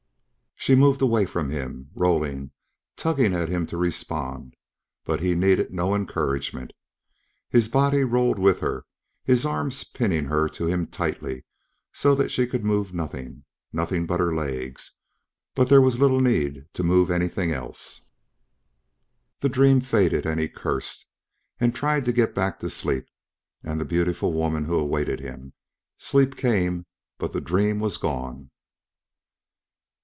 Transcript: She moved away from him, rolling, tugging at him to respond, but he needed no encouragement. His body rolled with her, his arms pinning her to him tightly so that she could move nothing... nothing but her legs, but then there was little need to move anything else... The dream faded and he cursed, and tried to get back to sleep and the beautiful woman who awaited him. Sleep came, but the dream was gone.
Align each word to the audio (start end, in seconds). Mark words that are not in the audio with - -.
She 0.55 0.75
moved 0.75 1.01
away 1.01 1.25
from 1.25 1.49
him, 1.49 1.89
rolling, 1.95 2.51
tugging 2.95 3.33
at 3.33 3.49
him 3.49 3.65
to 3.65 3.77
respond, 3.77 4.53
but 5.03 5.19
he 5.19 5.33
needed 5.33 5.73
no 5.73 5.95
encouragement. 5.95 6.71
His 7.49 7.67
body 7.67 8.03
rolled 8.03 8.37
with 8.37 8.59
her, 8.59 8.85
his 9.23 9.43
arms 9.43 9.83
pinning 9.83 10.25
her 10.25 10.47
to 10.49 10.67
him 10.67 10.85
tightly 10.85 11.45
so 11.93 12.13
that 12.13 12.29
she 12.29 12.45
could 12.45 12.63
move 12.63 12.93
nothing... 12.93 13.43
nothing 13.73 14.05
but 14.05 14.19
her 14.19 14.31
legs, 14.35 14.91
but 15.55 15.63
then 15.63 15.69
there 15.69 15.81
was 15.81 15.97
little 15.97 16.21
need 16.21 16.67
to 16.73 16.83
move 16.83 17.09
anything 17.09 17.51
else... 17.51 18.01
The 19.39 19.49
dream 19.49 19.81
faded 19.81 20.27
and 20.27 20.39
he 20.39 20.47
cursed, 20.47 21.07
and 21.59 21.73
tried 21.73 22.05
to 22.05 22.13
get 22.13 22.35
back 22.35 22.59
to 22.59 22.69
sleep 22.69 23.07
and 23.63 23.79
the 23.81 23.83
beautiful 23.85 24.31
woman 24.31 24.65
who 24.65 24.77
awaited 24.77 25.21
him. 25.21 25.53
Sleep 25.97 26.35
came, 26.37 26.85
but 27.17 27.33
the 27.33 27.41
dream 27.41 27.79
was 27.79 27.97
gone. 27.97 28.51